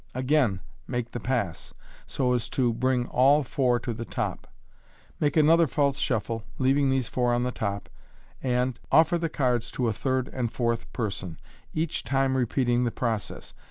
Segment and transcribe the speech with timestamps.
[0.15, 1.75] Again make the pass,
[2.07, 4.47] so as to bring all four to the top
[5.19, 7.87] Make another false shuffle, leaving those four on the top,
[8.41, 11.37] and otfi r the cards to a third and fourth person,
[11.71, 13.53] each time repeating the process.